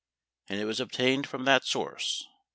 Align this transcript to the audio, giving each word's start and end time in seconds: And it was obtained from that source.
And 0.49 0.59
it 0.59 0.65
was 0.65 0.79
obtained 0.79 1.27
from 1.27 1.45
that 1.45 1.63
source. 1.63 2.25